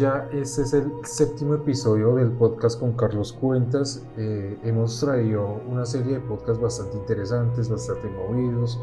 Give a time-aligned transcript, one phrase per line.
[0.00, 0.26] ya.
[0.32, 4.02] Este es el séptimo episodio del podcast con Carlos Cuentas.
[4.16, 8.80] Eh, hemos traído una serie de podcasts bastante interesantes, bastante movidos,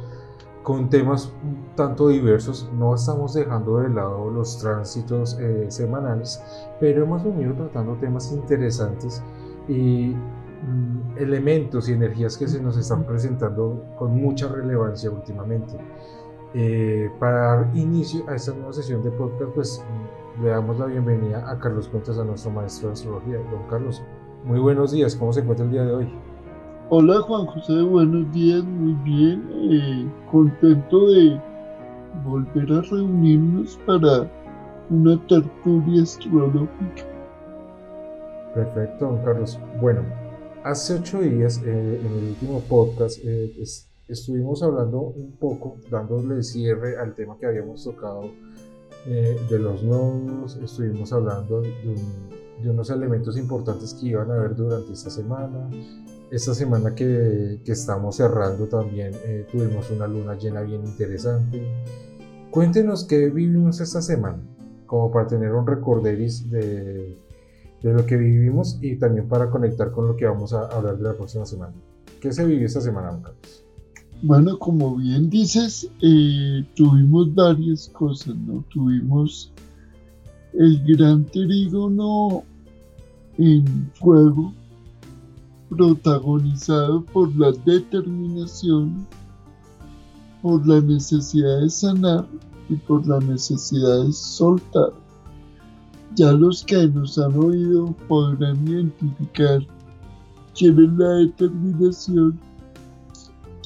[0.62, 1.32] con temas
[1.76, 2.70] tanto diversos.
[2.78, 6.40] No estamos dejando de lado los tránsitos eh, semanales,
[6.80, 9.24] pero hemos venido tratando temas interesantes
[9.68, 15.78] y mm, elementos y energías que se nos están presentando con mucha relevancia últimamente.
[16.54, 19.84] Eh, para dar inicio a esta nueva sesión de podcast, pues
[20.42, 23.38] le damos la bienvenida a Carlos Cuentas, a nuestro maestro de astrología.
[23.52, 24.04] Don Carlos,
[24.44, 26.14] muy buenos días, ¿cómo se encuentra el día de hoy?
[26.90, 31.42] Hola Juan José, buenos días, muy bien, eh, contento de
[32.24, 34.32] volver a reunirnos para
[34.90, 37.04] una tertulia astrológica.
[38.54, 39.60] Perfecto, don Carlos.
[39.82, 40.02] Bueno,
[40.64, 43.20] hace ocho días, eh, en el último podcast,
[44.08, 48.30] estuvimos hablando un poco, dándole cierre al tema que habíamos tocado
[49.08, 51.96] eh, de los nodos, estuvimos hablando de,
[52.70, 55.70] unos elementos importantes que iban a haber durante esta semana.
[56.30, 61.62] Esta semana que, que estamos cerrando también eh, tuvimos una luna llena bien interesante.
[62.52, 64.44] Cuéntenos qué vivimos esta semana,
[64.86, 67.16] como para tener un recorderis de,
[67.82, 71.04] de lo que vivimos y también para conectar con lo que vamos a hablar de
[71.04, 71.74] la próxima semana.
[72.20, 73.67] ¿Qué se vivió esta semana, Carlos?
[74.24, 78.64] Bueno, como bien dices, eh, tuvimos varias cosas, ¿no?
[78.70, 79.52] Tuvimos
[80.54, 82.44] el gran trígono
[83.38, 84.54] en fuego,
[85.70, 89.06] protagonizado por la determinación,
[90.42, 92.28] por la necesidad de sanar
[92.70, 94.94] y por la necesidad de soltar.
[96.16, 99.60] Ya los que nos han oído podrán identificar
[100.56, 102.40] quién es la determinación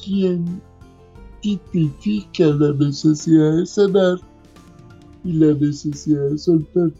[0.04, 0.60] quien
[1.40, 4.18] tipifica la necesidad de sanar
[5.24, 6.90] y la necesidad de soltar.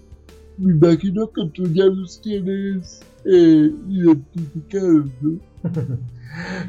[0.58, 5.38] Me imagino que tú ya los tienes eh, identificados, ¿no?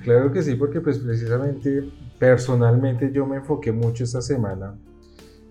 [0.03, 1.89] claro que sí, porque pues precisamente
[2.19, 4.75] personalmente yo me enfoqué mucho esta semana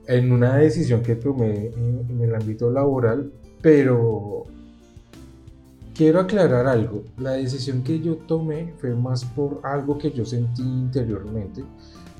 [0.06, 4.46] en una decisión que tomé en el ámbito laboral, pero
[5.94, 10.62] Quiero aclarar algo, la decisión que yo tomé fue más por algo que yo sentí
[10.62, 11.62] interiormente,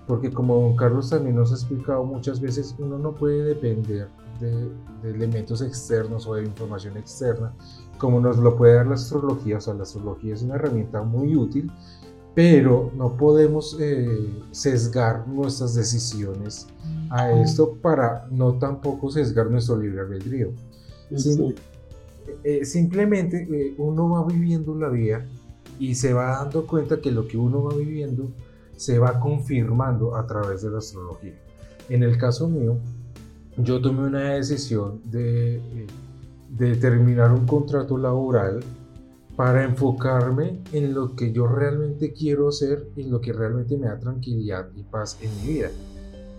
[0.06, 4.08] porque como don Carlos también nos ha explicado muchas veces, uno no puede depender
[4.40, 4.68] de,
[5.08, 7.54] elementos externos o de información externa,
[7.96, 11.34] como nos lo puede dar la astrología, o sea, la astrología es una herramienta muy
[11.34, 11.72] útil,
[12.34, 16.66] pero no podemos eh, sesgar nuestras decisiones
[17.10, 20.52] a esto para no tampoco sesgar nuestro libre albedrío.
[22.44, 25.26] Eh, simplemente eh, uno va viviendo la vida
[25.78, 28.30] y se va dando cuenta que lo que uno va viviendo
[28.76, 31.34] se va confirmando a través de la astrología.
[31.88, 32.78] En el caso mío,
[33.56, 35.86] yo tomé una decisión de, eh,
[36.50, 38.60] de terminar un contrato laboral
[39.36, 43.98] para enfocarme en lo que yo realmente quiero hacer y lo que realmente me da
[43.98, 45.70] tranquilidad y paz en mi vida.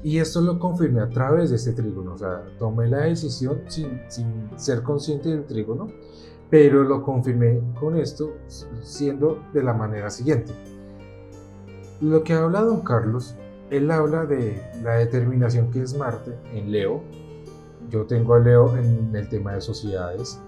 [0.04, 4.02] Y esto lo confirmé a través de este trígono, o sea, tomé la decisión sin,
[4.10, 5.88] sin ser consciente del trígono,
[6.50, 8.34] pero lo confirmé con esto
[8.82, 10.54] siendo de la manera siguiente.
[12.02, 13.36] Lo que habla don Carlos,
[13.70, 17.02] él habla de la determinación que es Marte en Leo.
[17.90, 20.40] Yo tengo a Leo en el tema de sociedades.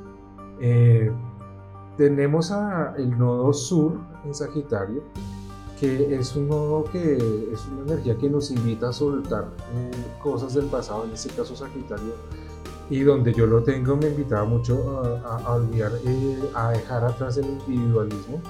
[0.59, 1.11] Eh,
[1.97, 5.01] tenemos a el nodo sur en Sagitario,
[5.79, 9.91] que es un nodo que es una energía que nos invita a soltar eh,
[10.21, 12.13] cosas del pasado, en este caso Sagitario,
[12.89, 17.45] y donde yo lo tengo me invitaba mucho a, olvidar, eh, a dejar atrás el
[17.45, 18.41] individualismo.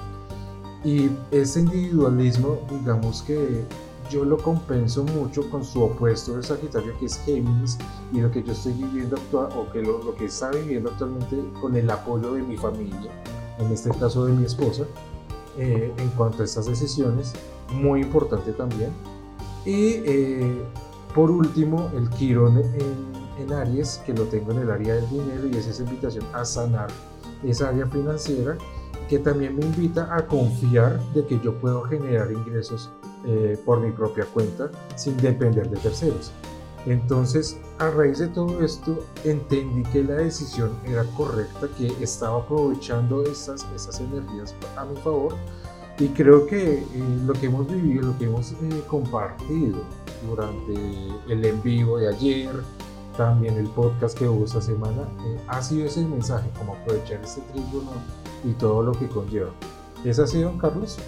[0.84, 3.64] Y ese individualismo, digamos que
[4.10, 7.76] yo lo compenso mucho con su opuesto de Sagitario, que es Géminis,
[8.12, 11.42] y lo que yo estoy viviendo actual, o que lo, lo que está viviendo actualmente
[11.60, 13.10] con el apoyo de mi familia,
[13.58, 14.84] en este caso de mi esposa,
[15.58, 17.32] eh, en cuanto a estas decisiones,
[17.72, 18.90] muy importante también.
[19.64, 20.62] Y eh,
[21.14, 25.46] por último, el Quirón en, en, Aries, que lo tengo en el área del dinero
[25.46, 26.88] y es esa invitación a sanar
[27.42, 28.56] esa área financiera,
[29.08, 32.90] que también me invita a confiar de que yo puedo generar ingresos
[33.24, 36.32] eh, por mi propia cuenta sin depender de terceros.
[36.86, 43.24] Entonces, a raíz de todo esto, entendí que la decisión era correcta, que estaba aprovechando
[43.24, 45.34] esas, esas energías a mi favor
[45.98, 46.86] y creo que eh,
[47.24, 49.78] lo que hemos vivido, lo que hemos eh, compartido
[50.28, 50.74] durante
[51.28, 52.50] el en vivo de ayer,
[53.16, 57.40] también el podcast que hubo esta semana, eh, ha sido ese mensaje, como aprovechar este
[57.52, 57.92] trígono
[58.44, 59.50] y todo lo que conlleva.
[60.04, 60.98] ¿Es así, don Carlos?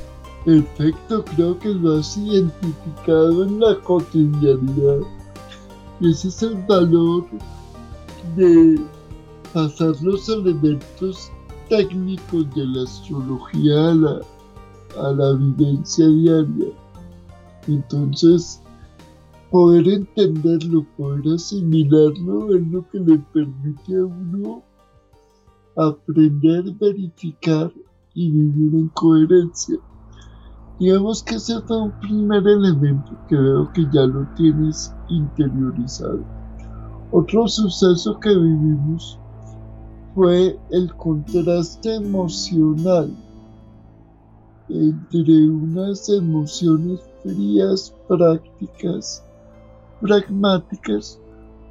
[0.46, 5.00] Perfecto, creo que lo has identificado en la cotidianidad
[6.00, 7.26] ese es el valor
[8.36, 8.80] de
[9.52, 11.30] pasar los elementos
[11.68, 14.20] técnicos de la astrología a la,
[15.00, 16.68] a la vivencia diaria.
[17.66, 18.62] Entonces,
[19.50, 24.62] poder entenderlo, poder asimilarlo es lo que le permite a uno
[25.76, 27.72] aprender, verificar
[28.14, 29.76] y vivir en coherencia.
[30.78, 36.20] Digamos que ese fue un primer elemento que veo que ya lo tienes interiorizado.
[37.10, 39.18] Otro suceso que vivimos
[40.14, 43.12] fue el contraste emocional
[44.68, 49.24] entre unas emociones frías, prácticas,
[50.00, 51.18] pragmáticas,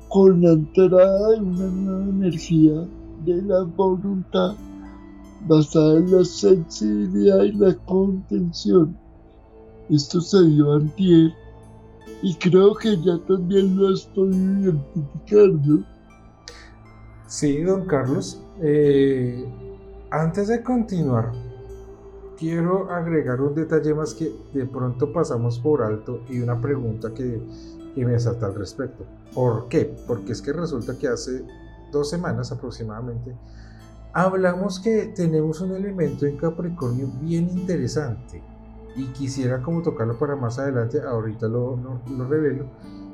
[0.10, 2.88] con la entrada de una nueva energía
[3.26, 4.56] de la voluntad
[5.42, 8.98] basada en la sensibilidad y la contención.
[9.90, 11.34] Esto se dio antier
[12.22, 15.84] y creo que ya también lo identificar, ¿no?
[17.28, 18.42] Sí, don Carlos.
[18.62, 19.46] Eh,
[20.10, 21.32] antes de continuar,
[22.38, 27.42] quiero agregar un detalle más que de pronto pasamos por alto y una pregunta que,
[27.94, 29.06] que me salta al respecto.
[29.34, 29.94] ¿Por qué?
[30.08, 31.44] Porque es que resulta que hace
[31.92, 33.36] dos semanas aproximadamente
[34.18, 38.42] hablamos que tenemos un elemento en Capricornio bien interesante
[38.96, 41.78] y quisiera como tocarlo para más adelante, ahorita lo,
[42.10, 42.66] lo, revelo,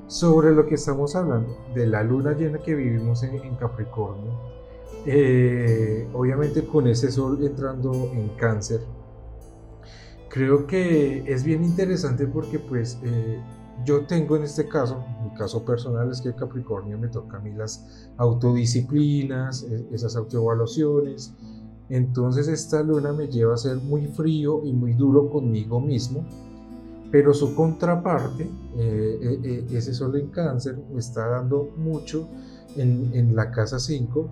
[0.08, 4.32] sobre lo que estamos hablando, de la luna llena que vivimos en, Capricornio,
[5.06, 8.80] eh, obviamente con ese sol entrando en cáncer,
[10.30, 13.42] creo que es bien interesante porque pues eh,
[13.86, 17.52] yo tengo en este caso, mi caso personal es que Capricornio me toca a mí
[17.52, 21.34] las autodisciplinas, e, esas autoevaluaciones.
[21.90, 26.26] Entonces esta luna me lleva a ser muy frío y muy duro conmigo mismo.
[27.12, 32.28] Pero su contraparte, eh, eh, eh, ese sol en cáncer, me está dando mucho
[32.76, 34.30] en, la casa 5.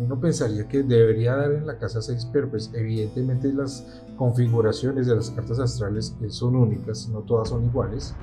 [0.00, 3.84] uno pensaría que debería dar en la casa 6, pero pues evidentemente las
[4.16, 8.14] configuraciones de las cartas astrales son únicas, no todas son iguales.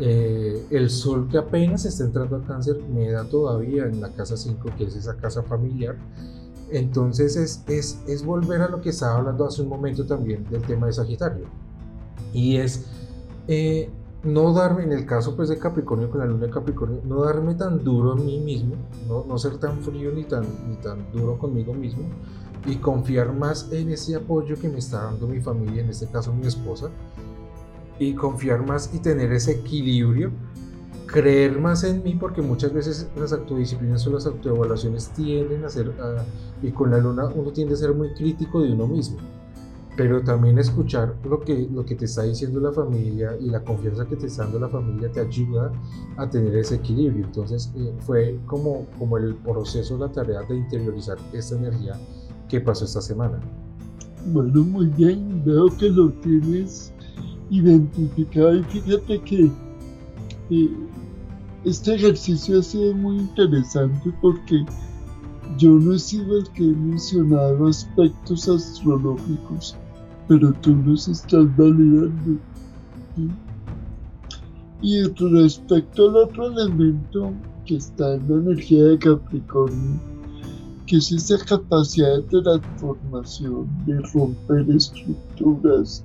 [0.00, 4.36] Eh, el sol que apenas está entrando a cáncer me da todavía en la casa
[4.36, 5.96] 5, que es esa casa familiar.
[6.70, 10.62] Entonces es, es, es, volver a lo que estaba hablando hace un momento también del
[10.62, 11.46] tema de Sagitario.
[12.32, 12.84] Y es
[13.48, 13.90] eh,
[14.22, 17.54] no darme, en el caso pues de Capricornio con la luna de Capricornio, no darme
[17.54, 18.74] tan duro a mí mismo,
[19.08, 22.04] no, no ser tan frío ni tan, ni tan duro conmigo mismo
[22.66, 26.32] y confiar más en ese apoyo que me está dando mi familia, en este caso
[26.32, 26.90] mi esposa,
[27.98, 30.30] y confiar más y tener ese equilibrio,
[31.06, 35.92] creer más en mí, porque muchas veces las autodisciplinas o las autoevaluaciones tienden a ser,
[36.62, 39.16] y con la luna uno tiende a ser muy crítico de uno mismo,
[39.96, 44.06] pero también escuchar lo que, lo que te está diciendo la familia y la confianza
[44.06, 45.72] que te está dando la familia te ayuda
[46.18, 47.24] a tener ese equilibrio.
[47.24, 51.94] Entonces eh, fue como, como el proceso, la tarea de interiorizar esta energía
[52.48, 53.40] que pasó esta semana.
[54.26, 56.92] Bueno, muy bien, veo que lo tienes
[57.50, 59.50] identificado y fíjate que
[61.64, 64.64] este ejercicio ha sido muy interesante porque
[65.58, 69.76] yo no he sido el que he mencionado aspectos astrológicos,
[70.28, 72.38] pero tú los estás validando.
[74.80, 77.32] Y respecto al otro elemento
[77.66, 80.00] que está en la energía de Capricornio,
[80.86, 86.04] que es esa capacidad de transformación, de romper estructuras,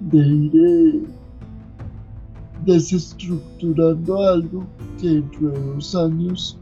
[0.00, 1.08] de ir
[2.64, 4.64] desestructurando algo
[5.00, 6.56] que dentro de dos años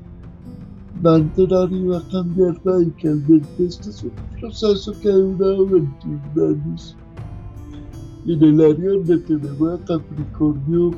[1.05, 3.65] va a entrar y va a cambiar radicalmente.
[3.65, 6.97] Este es un proceso que ha durado 21 años.
[8.27, 10.91] En el área donde tenemos a Capricornio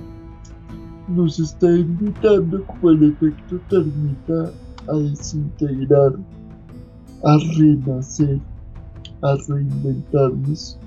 [1.08, 4.52] nos está invitando como el efecto termita
[4.88, 6.14] a desintegrar,
[7.24, 8.40] a renacer,
[9.22, 10.78] a reinventarnos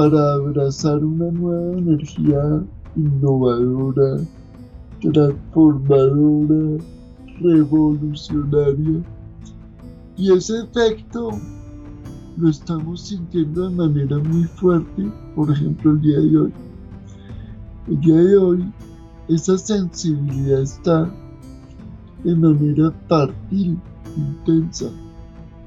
[0.00, 2.64] para abrazar una nueva energía
[2.96, 4.16] innovadora,
[5.12, 6.82] transformadora,
[7.42, 9.02] revolucionaria.
[10.16, 11.32] Y ese efecto
[12.38, 16.52] lo estamos sintiendo de manera muy fuerte, por ejemplo, el día de hoy.
[17.88, 18.72] El día de hoy,
[19.28, 21.12] esa sensibilidad está
[22.24, 23.78] de manera partil,
[24.16, 24.86] intensa,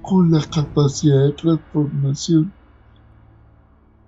[0.01, 2.51] con la capacidad de transformación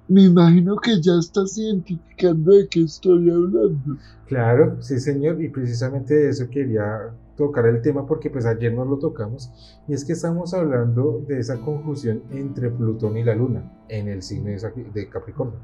[0.08, 3.98] me imagino que ya estás identificando de qué estoy hablando.
[4.28, 8.88] Claro, sí señor, y precisamente de eso quería tocar el tema porque pues ayer nos
[8.88, 9.52] lo tocamos
[9.88, 14.22] y es que estamos hablando de esa conjunción entre Plutón y la Luna en el
[14.22, 15.60] signo de Capricornio.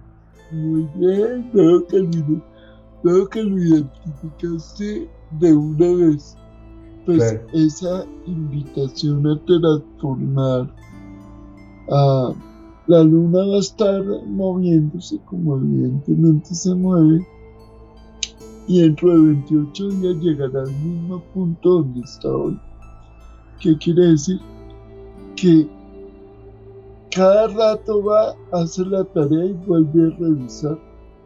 [0.51, 2.43] Muy bien, veo que, lo,
[3.03, 6.36] veo que lo identificaste de una vez.
[7.05, 10.75] pues esa invitación a transformar
[11.89, 12.33] a
[12.91, 17.25] la luna va a estar moviéndose como evidentemente se mueve
[18.67, 22.60] y dentro de 28 días llegará al mismo punto donde está hoy.
[23.62, 24.41] ¿Qué quiere decir?
[25.38, 25.69] Que
[27.15, 30.77] cada rato va a hacer la tarea y vuelve a revisar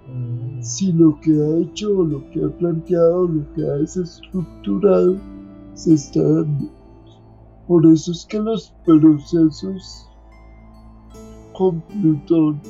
[0.07, 0.61] mm.
[0.61, 5.17] si lo que ha hecho o lo que ha planteado, lo que ha desestructurado,
[5.73, 6.69] se está dando.
[7.67, 10.07] Por eso es que los procesos
[11.57, 12.61] con Plutón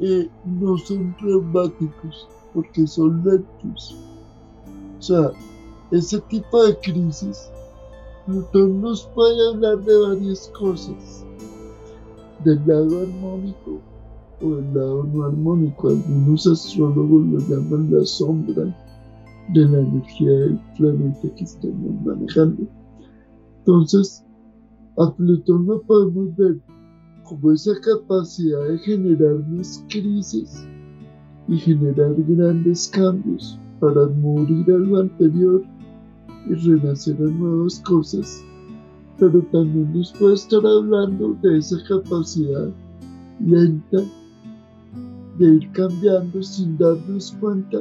[0.00, 3.96] eh, no son traumáticos, porque son lentos.
[4.98, 5.30] O sea,
[5.90, 7.50] ese tipo de crisis,
[8.26, 11.24] Plutón nos puede hablar de varias cosas.
[12.44, 13.80] Del lado armónico
[14.42, 15.88] o del lado no armónico.
[15.88, 18.64] Algunos astrólogos lo llaman la sombra
[19.52, 22.62] de la energía del planeta que estamos manejando.
[23.58, 24.24] Entonces,
[24.96, 26.60] a Plutón lo podemos ver
[27.30, 30.66] como esa capacidad de generar más crisis
[31.46, 35.62] y generar grandes cambios para morir a lo anterior
[36.48, 38.42] y renacer a nuevas cosas,
[39.16, 42.68] pero también nos puede estar hablando de esa capacidad
[43.38, 43.98] lenta
[45.38, 47.78] de ir cambiando sin darnos cuenta,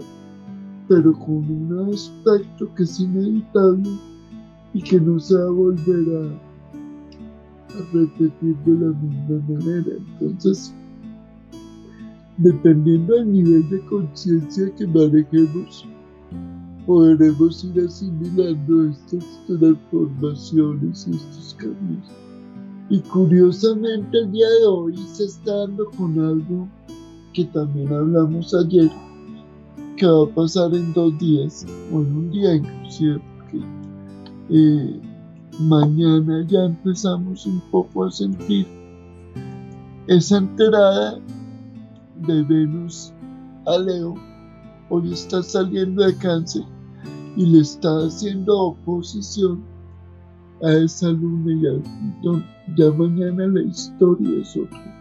[0.87, 3.89] pero con un aspecto que es inevitable
[4.75, 6.48] y que no se va a volver a
[7.93, 9.97] repetir de la misma manera.
[10.19, 10.73] Entonces,
[12.37, 15.85] dependiendo del nivel de conciencia que manejemos,
[16.85, 22.07] podremos ir asimilando estas transformaciones, estos cambios.
[22.89, 26.67] Y curiosamente el día de hoy se está dando con algo
[27.33, 28.89] que también hablamos ayer,
[29.97, 33.63] que va a pasar en dos días, o en un día inclusive, porque
[34.49, 34.99] eh,
[35.59, 38.65] mañana ya empezamos un poco a sentir
[40.07, 41.19] esa enterada
[42.27, 43.13] de Venus
[43.65, 44.15] a Leo.
[44.89, 46.63] Hoy está saliendo de cáncer
[47.35, 49.63] y le está haciendo oposición
[50.63, 54.95] a esa luna y al Ya mañana la historia es otra.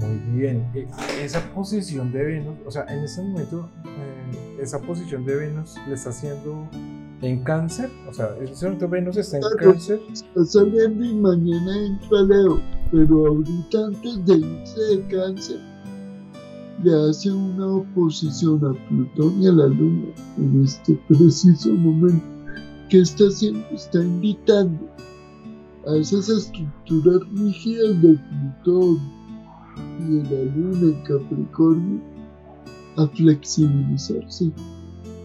[0.00, 0.66] Muy bien.
[0.74, 0.88] E,
[1.22, 5.94] esa posición de Venus, o sea, en ese momento, eh, esa posición de Venus le
[5.94, 6.68] está haciendo
[7.28, 10.00] en cáncer, o sea, el momento Venus está en cáncer.
[10.12, 15.60] Está saliendo y mañana entra Leo, pero ahorita antes de irse de cáncer,
[16.82, 22.24] le hace una oposición a Plutón y a la Luna en este preciso momento.
[22.88, 23.66] ¿Qué está haciendo?
[23.72, 24.88] Está invitando
[25.86, 28.18] a esas estructuras rígidas de
[28.62, 28.98] Plutón
[30.00, 32.00] y de la Luna en Capricornio
[32.96, 34.52] a flexibilizarse.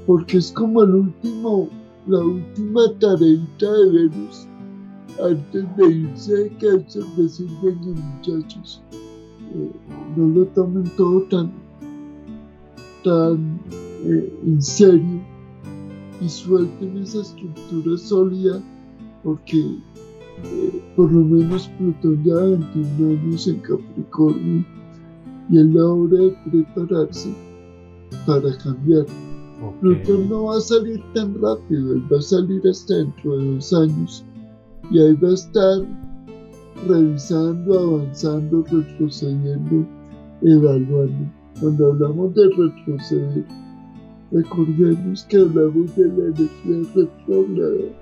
[0.08, 1.70] Porque es como el último
[2.08, 4.48] la última tareita de Venus.
[5.22, 8.81] Antes de irse de cáncer, decir, venga muchachos,
[9.53, 9.72] eh,
[10.15, 11.51] no lo tomen todo tan,
[13.03, 13.60] tan
[14.03, 15.22] eh, en serio.
[16.22, 18.62] Y suelten esa estructura sólida
[19.24, 24.65] porque eh, por lo menos Plutón ya 21 años en Capricornio.
[25.50, 27.34] Y es la hora de prepararse
[28.25, 29.05] para cambiar.
[29.80, 33.74] Plutón no va a salir tan rápido, él va a salir hasta dentro de dos
[33.74, 34.25] años
[34.89, 35.86] y ahí va a estar
[36.88, 39.86] revisando, avanzando, retrocediendo,
[40.41, 41.32] evaluando.
[41.60, 43.46] Cuando hablamos de retroceder,
[44.32, 47.94] recordemos que hablamos de la energía retrógrada,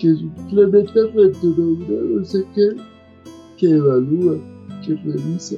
[0.00, 2.76] que es un planeta retrógrado, es aquel
[3.58, 4.38] que evalúa,
[4.84, 5.56] que revisa.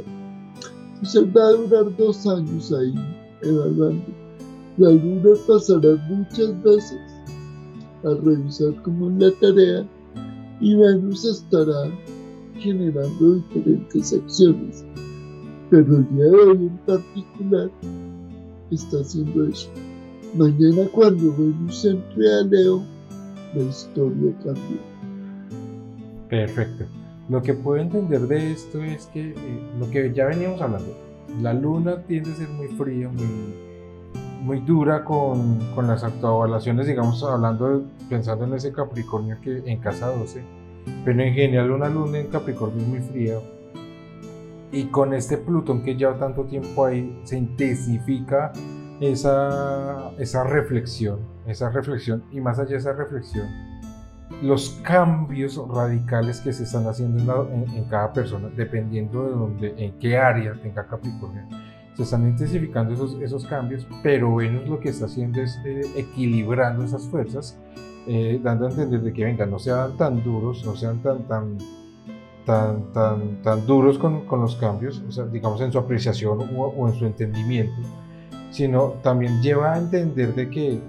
[0.95, 2.95] Entonces va a durar dos años ahí
[3.43, 4.26] evaluando
[4.79, 7.01] la luna pasará muchas veces
[8.05, 9.87] a revisar es la tarea
[10.61, 11.91] y Venus estará
[12.59, 14.85] generando diferentes acciones.
[15.71, 17.71] Pero el día de hoy en particular
[18.71, 19.71] está haciendo eso.
[20.35, 22.83] Mañana cuando Venus entre a Leo,
[23.55, 24.81] la historia cambia.
[26.29, 26.85] Perfecto.
[27.29, 30.95] Lo que puedo entender de esto es que eh, lo que ya veníamos hablando,
[31.43, 33.66] la luna tiende a ser muy fría, muy
[34.43, 40.09] muy dura con, con las autoevaluaciones, digamos, hablando, pensando en ese Capricornio que en casa
[40.09, 40.43] 12,
[41.05, 43.39] pero en general una luna en Capricornio es muy fría.
[44.73, 48.53] Y con este Plutón que lleva tanto tiempo ahí, se intensifica
[49.01, 53.47] esa, esa reflexión, esa reflexión, y más allá de esa reflexión,
[54.43, 59.99] los cambios radicales que se están haciendo en, en, cada persona, dependiendo de dónde, en
[59.99, 61.43] qué área tenga Capricornio
[61.97, 66.85] se están intensificando esos, esos cambios, pero Venus lo que está haciendo es eh, equilibrando
[66.85, 67.59] esas fuerzas
[68.07, 71.59] eh, dando a entender de que venga, no sean tan duros, no sean tan, tan,
[72.45, 76.89] tan, tan, tan duros con, con los cambios, o sea, digamos en su apreciación o,
[76.89, 77.75] en su entendimiento,
[78.51, 80.81] sino también lleva a entender de que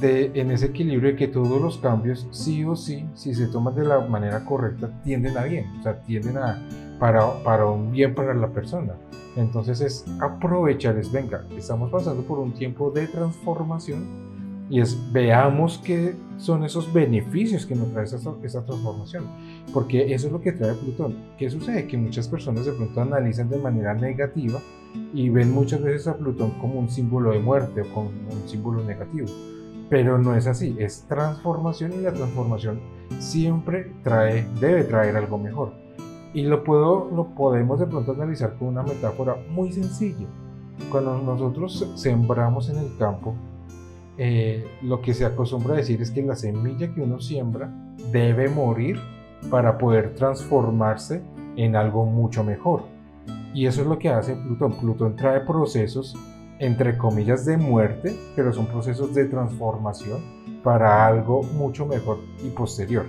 [0.00, 3.74] de, en ese equilibrio de que todos los cambios, sí o sí, si se toman
[3.74, 6.62] de la manera correcta, tienden a bien, o sea, tienden a
[7.00, 8.92] para, para un bien para la persona.
[9.38, 14.04] Entonces es aprovechar, es venga, estamos pasando por un tiempo de transformación
[14.68, 19.24] y es veamos qué son esos beneficios que nos trae esa, transformación.
[19.72, 21.14] Porque eso es lo que trae Plutón.
[21.38, 21.86] ¿Qué sucede?
[21.86, 24.60] Que muchas personas de pronto analizan de manera negativa
[25.14, 28.82] y ven muchas veces a Plutón como un símbolo de muerte o como un símbolo
[28.82, 29.28] negativo.
[29.88, 32.80] Pero no es así, es transformación y la transformación
[33.20, 35.87] siempre trae, debe traer algo mejor.
[36.34, 40.26] Y lo, podemos de pronto analizar con una metáfora muy sencilla.
[40.90, 43.34] Cuando nosotros sembramos en el campo,
[44.16, 47.72] eh, lo que se acostumbra a decir es que la semilla que uno siembra
[48.12, 48.98] debe morir
[49.50, 51.22] para poder transformarse
[51.56, 52.82] en algo mucho mejor.
[53.54, 54.74] Y eso es lo que hace Plutón.
[54.74, 56.16] Plutón trae procesos
[56.58, 60.20] entre comillas, de muerte, pero son procesos de transformación
[60.62, 63.06] para algo mucho mejor y posterior.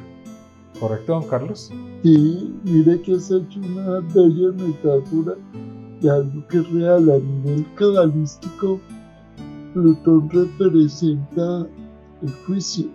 [0.80, 1.72] ¿Correcto, don Carlos?
[2.04, 5.36] Sí, mire que has hecho una bella metáfora
[6.02, 7.10] de algo que es real.
[7.10, 8.80] A nivel cabalístico,
[9.74, 11.68] Plutón representa
[12.22, 12.88] el juicio.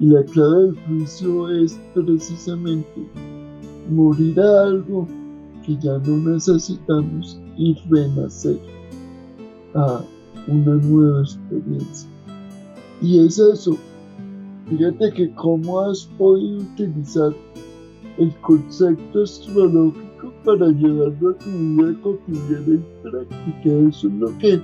[0.00, 3.06] Y la clave del juicio es precisamente
[3.90, 5.06] morir a algo
[5.66, 8.58] que ya no necesitamos y renacer
[9.74, 10.02] a
[10.46, 12.08] una nueva experiencia.
[13.02, 13.76] Y es eso.
[14.68, 17.32] Fíjate que cómo has podido utilizar
[18.18, 23.88] el concepto astrológico para llevarlo a tu vida cotidiana y práctica.
[23.88, 24.60] Eso es lo que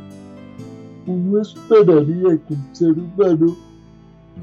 [1.07, 3.57] uno esperaría que el ser humano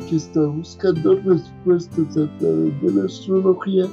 [0.09, 3.85] que está buscando respuestas a través de la astrología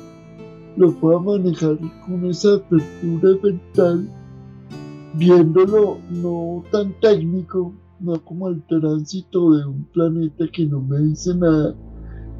[0.76, 1.76] lo pueda manejar
[2.06, 4.08] con esa apertura mental
[5.14, 11.34] viéndolo no tan técnico, no como el tránsito de un planeta que no me dice
[11.34, 11.74] nada,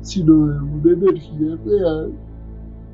[0.03, 2.13] sino de una energía real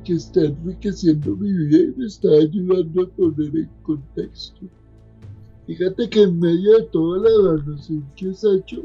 [0.03, 4.65] que está enriqueciendo mi vida y me está ayudando a poner en contexto.
[5.67, 8.83] Fíjate que en medio de toda la evaluación que has hecho,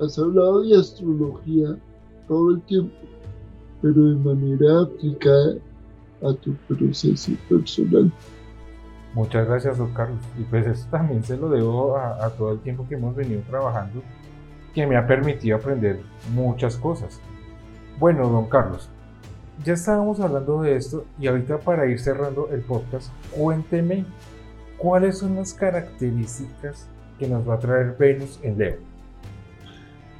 [0.00, 1.76] has hablado de astrología
[2.28, 2.94] todo el tiempo,
[3.82, 5.56] pero de manera aplicada
[6.22, 8.12] a tu proceso personal.
[9.16, 10.20] Muchas gracias, don Carlos.
[10.38, 14.02] Y pues eso también se lo debo a, todo el tiempo que hemos venido trabajando,
[14.74, 16.00] que me ha permitido aprender
[16.34, 17.18] muchas cosas.
[17.98, 18.90] Bueno, don Carlos,
[19.64, 24.04] ya estábamos hablando de esto y ahorita para ir cerrando el podcast, cuénteme
[24.76, 26.86] cuáles son las características
[27.18, 28.76] que nos va a traer Venus en Leo.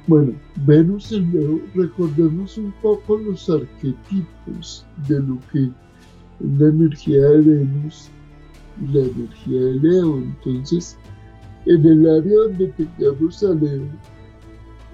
[0.07, 5.71] Bueno, Venus en Leo, recordemos un poco los arquetipos de lo que es
[6.39, 8.09] la energía de Venus
[8.91, 10.17] la energía de Leo.
[10.17, 10.97] Entonces,
[11.65, 13.87] en el área donde tengamos a Leo,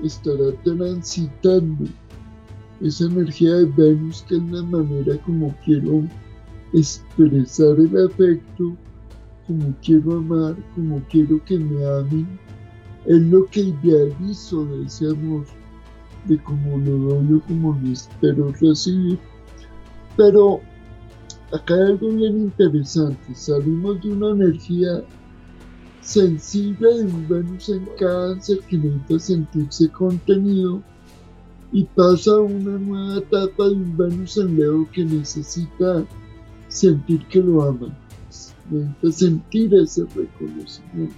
[0.04, 1.86] estará transitando
[2.82, 6.04] esa energía de Venus, que es la manera como quiero
[6.74, 8.76] expresar el afecto,
[9.48, 12.28] como quiero amar, como quiero que me amen.
[13.06, 15.46] Es lo que idealizo de ese amor,
[16.26, 19.19] de cómo lo doy o como lo espero recibir.
[20.15, 20.62] Pero
[21.54, 23.36] acá hay algo bien interesante.
[23.36, 25.04] Salimos de una energía
[26.02, 30.82] sensible de un Venus en cáncer que necesita sentirse contenido
[31.72, 36.06] y pasa a una nueva etapa de un Venus en Leo que necesita
[36.68, 37.96] sentir que lo aman,
[38.70, 41.16] necesita sentir ese reconocimiento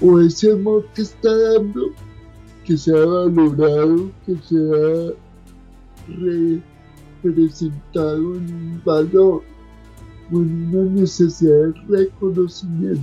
[0.00, 1.90] o ese amor que está dando,
[2.64, 5.12] que se ha valorado, que se ha
[6.08, 6.62] re
[7.22, 9.42] presentado en un valor
[10.30, 13.02] en una necesidad de reconocimiento.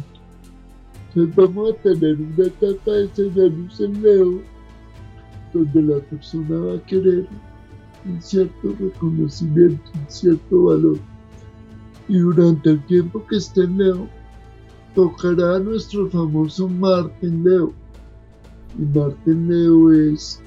[1.09, 4.41] Entonces vamos a tener una etapa de Venus en Leo
[5.53, 7.27] donde la persona va a querer
[8.05, 10.97] un cierto reconocimiento, un cierto valor.
[12.07, 14.07] Y durante el tiempo que esté en Leo,
[14.95, 17.73] tocará nuestro famoso Marte en Leo.
[18.77, 20.41] Y Marte en Leo es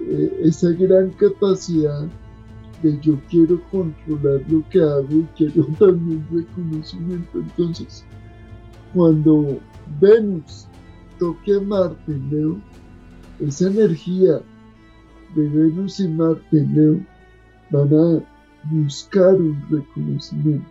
[0.00, 2.06] eh, esa gran capacidad
[2.82, 7.38] de yo quiero controlar lo que hago y quiero también reconocimiento.
[7.38, 8.04] Entonces,
[8.94, 9.58] cuando
[10.00, 10.66] Venus
[11.18, 12.60] toque a Marte, Leo,
[13.40, 14.40] esa energía
[15.34, 17.00] de Venus y Marte, Leo,
[17.70, 18.22] van a
[18.70, 20.68] buscar un reconocimiento.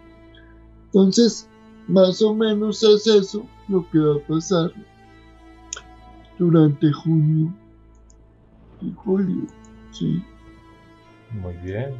[0.88, 1.48] Entonces,
[1.88, 4.72] más o menos es eso lo que va a pasar
[6.39, 7.54] durante junio
[8.82, 9.46] y julio.
[9.91, 10.24] ¿sí?
[11.32, 11.96] Muy bien.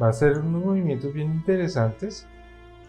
[0.00, 2.26] Va a ser unos movimientos bien interesantes.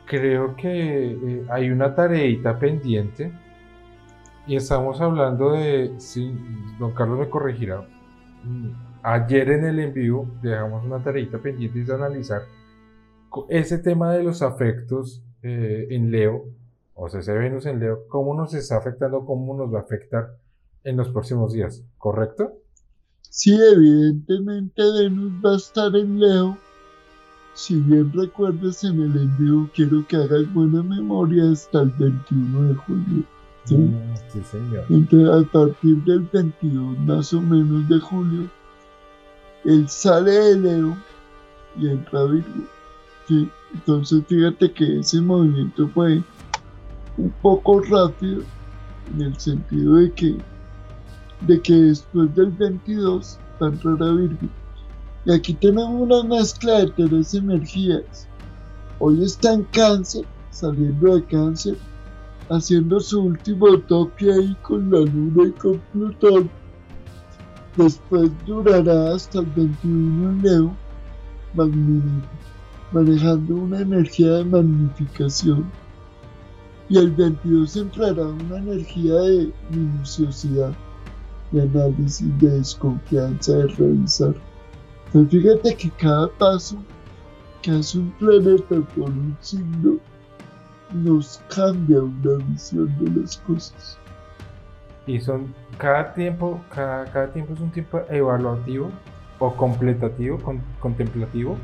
[0.06, 3.32] Creo que eh, hay una tareita pendiente.
[4.45, 6.34] Y estamos hablando de, sí,
[6.80, 7.86] don Carlos me corregirá.
[8.43, 8.71] Mm,
[9.03, 12.43] ayer en el envío dejamos una tareita pendiente de analizar
[13.49, 16.45] ese tema de los afectos eh, en Leo,
[16.93, 20.36] o sea, ese Venus en Leo, cómo nos está afectando, cómo nos va a afectar
[20.84, 22.53] en los próximos días, ¿correcto?
[23.29, 26.57] Sí, evidentemente Venus va a estar en Leo.
[27.53, 32.75] Si bien recuerdas en el envío, quiero que hagas buena memoria hasta el 21 de
[32.75, 33.23] julio.
[33.65, 33.75] ¿sí?
[33.75, 34.85] Mm, sí, señor.
[34.89, 38.49] Entonces, a partir del 22 más o menos de julio,
[39.65, 40.97] él sale de Leo
[41.77, 42.67] y entra a Virgo.
[43.27, 43.49] ¿sí?
[43.73, 46.23] Entonces, fíjate que ese movimiento fue
[47.17, 48.43] un poco rápido
[49.13, 50.37] en el sentido de que
[51.41, 54.47] de que después del 22 va a entrar a Virgo.
[55.26, 58.28] Y aquí tenemos una mezcla de tres energías.
[59.00, 61.78] Hoy está en cáncer, saliendo de cáncer,
[62.50, 66.50] haciendo su último toque ahí con la luna y con Plutón.
[67.76, 70.76] Después durará hasta el 21 en Leo,
[72.91, 75.69] manejando una energía de magnificación.
[76.89, 80.73] Y el 22 entrará una energía de minuciosidad
[81.51, 84.33] de análisis, de desconfianza, de revisar.
[85.12, 86.77] Pero fíjate que cada paso
[87.62, 89.97] que hace un planeta por un signo
[90.93, 93.97] nos cambia una visión de las cosas.
[95.05, 98.89] Y son cada tiempo, cada, cada tiempo es un tiempo evaluativo
[99.39, 100.38] o completativo,
[100.79, 101.57] contemplativo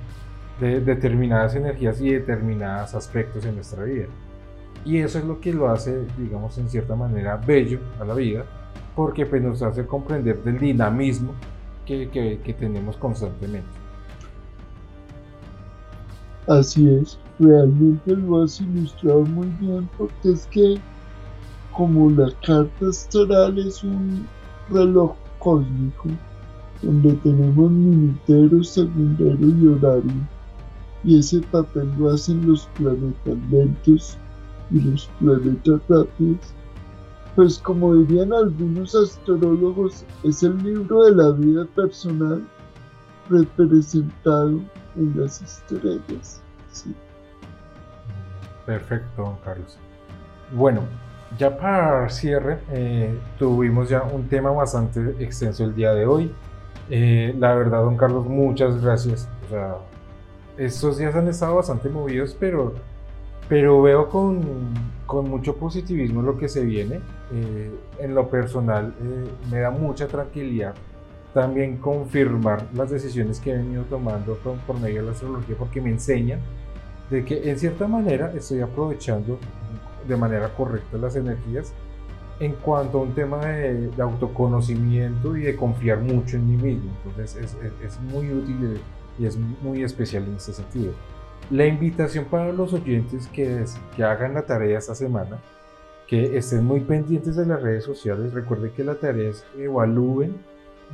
[0.59, 4.05] de determinadas energías y determinados aspectos en nuestra vida.
[4.85, 8.45] Y eso es lo que lo hace, digamos, en cierta manera bello a la vida,
[8.95, 11.33] porque pues, nos hace comprender del dinamismo
[11.85, 13.67] que, que, tenemos constantemente.
[16.47, 20.75] Así es, realmente lo has ilustrado muy bien porque es que
[21.75, 24.27] como la carta astral es un
[24.69, 26.09] reloj cósmico
[26.81, 30.13] donde tenemos minutero, segundero y horario
[31.03, 34.17] y ese papel lo hacen los planetas lentos
[34.71, 36.53] y los planetas rápidos
[37.35, 42.47] pues como dirían algunos astrólogos, es el libro de la vida personal
[43.29, 44.59] representado
[44.95, 46.41] en las estrellas.
[48.65, 49.77] Perfecto, don Carlos.
[50.51, 50.81] Bueno,
[51.37, 56.31] ya para cierre, eh, tuvimos ya un tema bastante extenso el día de hoy.
[56.89, 59.27] Eh, la verdad, don Carlos, muchas gracias.
[59.47, 59.75] O sea,
[60.57, 62.75] estos días han estado bastante movidos, pero
[63.47, 64.41] pero veo con,
[65.05, 66.99] con, mucho positivismo lo que se viene.
[67.33, 70.75] Eh, en lo personal eh, me da mucha tranquilidad
[71.33, 75.89] también confirmar las decisiones que he venido tomando por medio de la astrología porque me
[75.89, 76.37] enseña
[77.09, 79.39] de que en cierta manera estoy aprovechando
[80.07, 81.73] de manera correcta las energías
[82.39, 86.91] en cuanto a un tema de, autoconocimiento y de confiar mucho en mí mismo.
[87.05, 88.79] Entonces es, es, es muy útil
[89.19, 90.93] y es muy especial en ese sentido.
[91.51, 95.39] La invitación para los oyentes que, es, que hagan la tarea esta semana,
[96.07, 98.33] que estén muy pendientes de las redes sociales.
[98.33, 100.35] Recuerden que la tarea es evalúen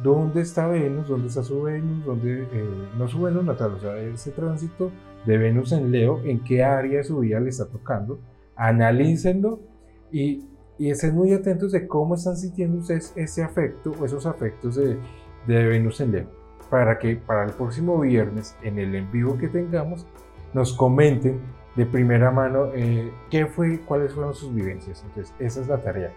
[0.04, 3.98] dónde está Venus, dónde está su Venus, dónde eh, no su Venus natal, o sea,
[3.98, 4.92] ese tránsito
[5.26, 8.20] de Venus en Leo, en qué área de su vida le está tocando.
[8.56, 9.60] Analícenlo
[10.12, 10.46] y,
[10.78, 14.98] y estén muy atentos de cómo están sintiendo ustedes ese afecto o esos afectos de,
[15.48, 16.40] de Venus en Leo.
[16.70, 20.06] Para que para el próximo viernes, en el en vivo que tengamos,
[20.54, 21.40] nos comenten
[21.76, 25.04] de primera mano eh, qué fue, cuáles fueron sus vivencias.
[25.08, 26.12] Entonces, esa es la tarea.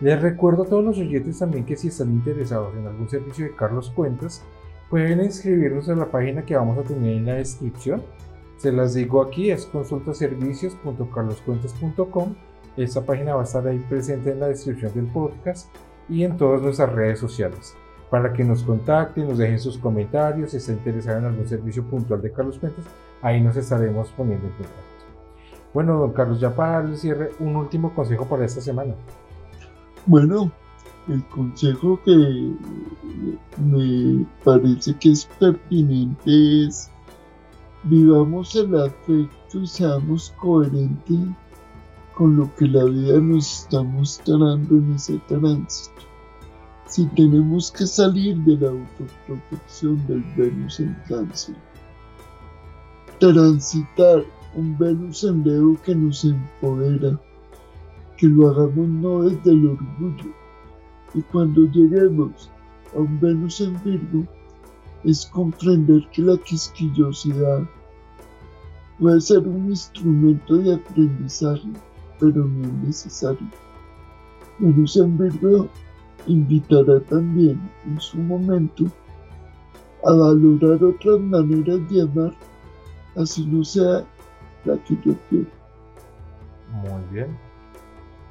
[0.00, 3.54] Les recuerdo a todos los oyentes también que si están interesados en algún servicio de
[3.54, 4.42] Carlos Cuentas,
[4.90, 8.02] pueden inscribirnos en la página que vamos a tener en la descripción.
[8.58, 12.34] Se las digo aquí, es consultaservicios.carloscuentas.com.
[12.76, 15.74] Esta página va a estar ahí presente en la descripción del podcast
[16.08, 17.74] y en todas nuestras redes sociales
[18.10, 22.22] para que nos contacten, nos dejen sus comentarios, si está interesado en algún servicio puntual
[22.22, 22.84] de Carlos Cuentas,
[23.22, 24.80] ahí nos estaremos poniendo en contacto.
[25.74, 28.94] Bueno, don Carlos, ya para el cierre, un último consejo para esta semana.
[30.06, 30.50] Bueno,
[31.08, 32.52] el consejo que
[33.58, 36.90] me parece que es pertinente es
[37.84, 41.20] vivamos el afecto y seamos coherentes
[42.14, 46.02] con lo que la vida nos está mostrando en ese tránsito.
[46.86, 51.56] Si tenemos que salir de la autoprotección del Venus en cáncer,
[53.18, 54.24] transitar
[54.54, 57.18] un Venus en Leo que nos empodera,
[58.16, 60.32] que lo hagamos no desde el orgullo.
[61.14, 62.50] Y cuando lleguemos
[62.94, 64.24] a un Venus en Virgo
[65.04, 67.62] es comprender que la quisquillosidad
[68.98, 71.68] puede ser un instrumento de aprendizaje,
[72.18, 73.46] pero no es necesario.
[74.58, 75.68] Venus en Virgo
[76.26, 78.84] invitará también en su momento
[80.04, 82.34] a valorar otras maneras de amar,
[83.16, 84.04] así no sea
[84.64, 85.14] la que yo.
[86.72, 87.36] Muy bien.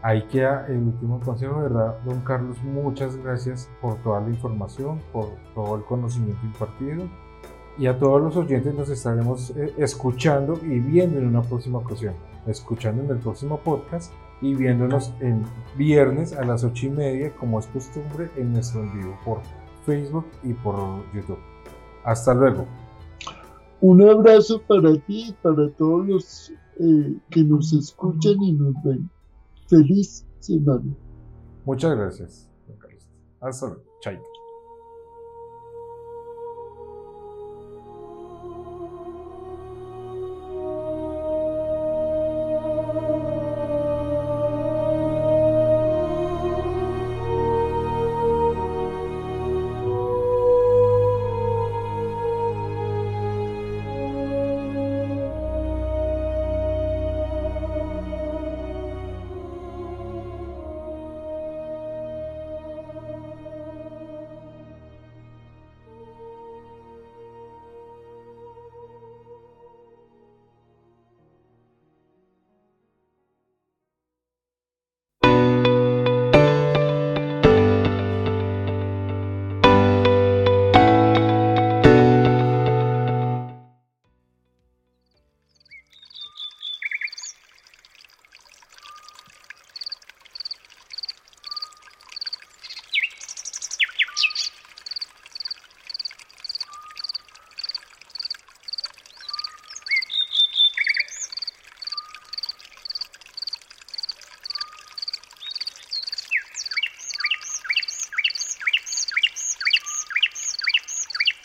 [0.01, 1.97] Ahí queda el último consejo, ¿verdad?
[2.05, 7.09] Don Carlos, muchas gracias por toda la información, por todo el conocimiento impartido.
[7.77, 12.13] Y a todos los oyentes nos estaremos eh, escuchando y viendo en una próxima ocasión.
[12.45, 15.43] Escuchando en el próximo podcast y viéndonos en
[15.75, 19.39] viernes a las ocho y media, como es costumbre, en nuestro en vivo por
[19.85, 20.75] Facebook y por
[21.13, 21.39] YouTube.
[22.03, 22.67] Hasta luego.
[23.87, 29.07] Un abrazo para ti y para todos los eh, que nos escuchan y nos ven.
[29.67, 30.91] Feliz semana.
[31.65, 32.49] Muchas gracias,
[33.41, 33.83] Hasta luego.
[34.01, 34.34] Chaito.